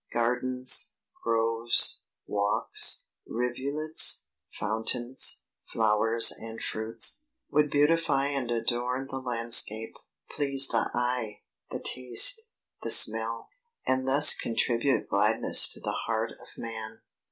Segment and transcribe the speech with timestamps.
[0.11, 9.93] Gardens, groves, walks, rivulets, fountains, flowers and fruits, would beautify and adorn the landscape,
[10.31, 12.49] please the eye, the taste,
[12.81, 13.49] the smell;
[13.85, 17.01] and thus contribute gladness to the heart of man.